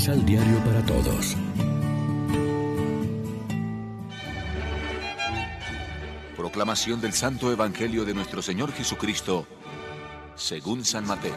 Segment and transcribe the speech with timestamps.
[0.00, 1.36] Misal Diario para Todos.
[6.34, 9.46] Proclamación del Santo Evangelio de nuestro Señor Jesucristo,
[10.36, 11.34] según San Mateo.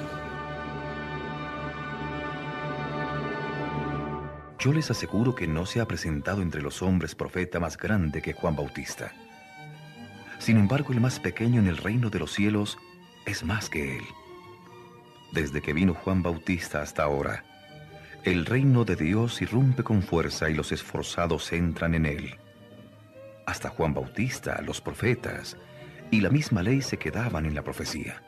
[4.59, 8.31] Yo les aseguro que no se ha presentado entre los hombres profeta más grande que
[8.31, 9.11] Juan Bautista.
[10.39, 12.77] Sin embargo, el más pequeño en el reino de los cielos
[13.25, 14.05] es más que él.
[15.33, 17.43] Desde que vino Juan Bautista hasta ahora,
[18.23, 22.35] el reino de Dios irrumpe con fuerza y los esforzados entran en él.
[23.45, 25.57] Hasta Juan Bautista, los profetas
[26.09, 28.21] y la misma ley se quedaban en la profecía.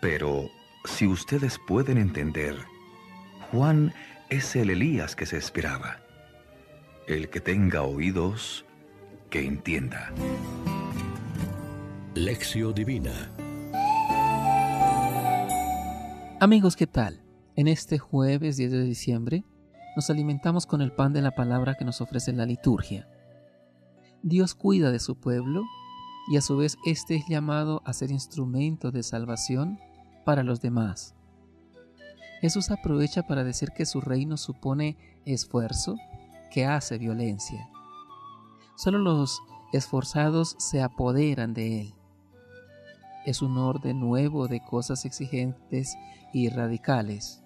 [0.00, 0.50] Pero,
[0.84, 2.56] si ustedes pueden entender,
[3.52, 3.94] Juan
[4.28, 6.00] es el Elías que se esperaba.
[7.06, 8.64] El que tenga oídos,
[9.30, 10.12] que entienda.
[12.14, 13.30] Lección Divina
[16.40, 17.25] Amigos, ¿qué tal?
[17.58, 19.42] En este jueves 10 de diciembre
[19.96, 23.08] nos alimentamos con el pan de la palabra que nos ofrece la liturgia.
[24.22, 25.62] Dios cuida de su pueblo
[26.30, 29.78] y a su vez éste es llamado a ser instrumento de salvación
[30.26, 31.14] para los demás.
[32.42, 35.96] Jesús aprovecha para decir que su reino supone esfuerzo
[36.50, 37.70] que hace violencia.
[38.76, 39.40] Solo los
[39.72, 41.94] esforzados se apoderan de él.
[43.24, 45.96] Es un orden nuevo de cosas exigentes
[46.34, 47.42] y radicales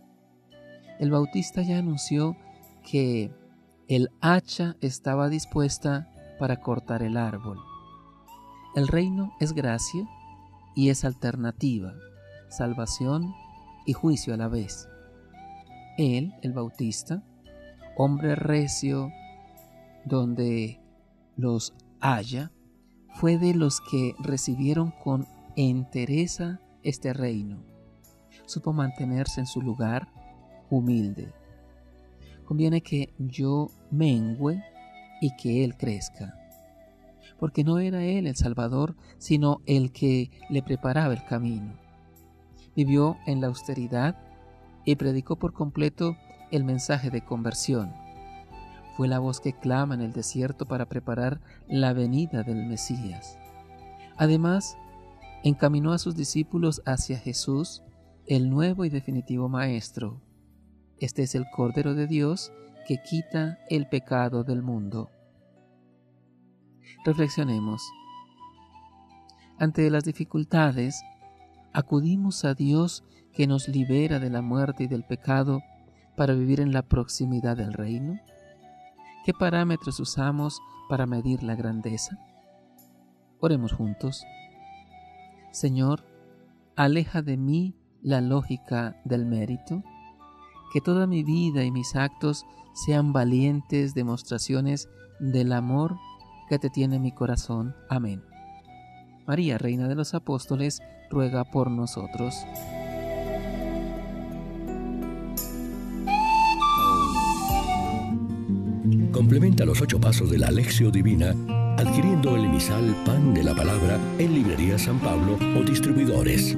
[1.00, 2.36] el Bautista ya anunció
[2.84, 3.32] que
[3.88, 7.58] el hacha estaba dispuesta para cortar el árbol.
[8.76, 10.06] El reino es gracia
[10.76, 11.94] y es alternativa,
[12.50, 13.34] salvación
[13.86, 14.90] y juicio a la vez.
[15.96, 17.24] Él, el Bautista,
[17.96, 19.10] hombre recio,
[20.04, 20.82] donde
[21.36, 22.52] los haya,
[23.14, 25.26] fue de los que recibieron con
[25.56, 27.64] entereza este reino.
[28.44, 30.19] Supo mantenerse en su lugar
[30.70, 31.32] humilde.
[32.44, 34.62] Conviene que yo mengüe
[35.20, 36.34] y que Él crezca.
[37.38, 41.74] Porque no era Él el Salvador, sino el que le preparaba el camino.
[42.74, 44.16] Vivió en la austeridad
[44.84, 46.16] y predicó por completo
[46.50, 47.92] el mensaje de conversión.
[48.96, 53.38] Fue la voz que clama en el desierto para preparar la venida del Mesías.
[54.16, 54.76] Además,
[55.42, 57.82] encaminó a sus discípulos hacia Jesús,
[58.26, 60.20] el nuevo y definitivo Maestro,
[61.00, 62.52] este es el Cordero de Dios
[62.86, 65.10] que quita el pecado del mundo.
[67.04, 67.82] Reflexionemos.
[69.58, 71.02] Ante las dificultades,
[71.72, 73.02] acudimos a Dios
[73.32, 75.62] que nos libera de la muerte y del pecado
[76.16, 78.20] para vivir en la proximidad del reino.
[79.24, 82.18] ¿Qué parámetros usamos para medir la grandeza?
[83.38, 84.24] Oremos juntos.
[85.50, 86.04] Señor,
[86.76, 89.82] aleja de mí la lógica del mérito
[90.72, 94.88] que toda mi vida y mis actos sean valientes demostraciones
[95.18, 95.96] del amor
[96.48, 97.74] que te tiene mi corazón.
[97.88, 98.22] Amén.
[99.26, 102.34] María, Reina de los Apóstoles, ruega por nosotros.
[109.12, 111.34] Complementa los ocho pasos de la Alexio Divina
[111.76, 116.56] adquiriendo el emisal Pan de la Palabra en Librería San Pablo o distribuidores.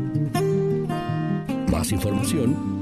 [1.71, 2.82] Más información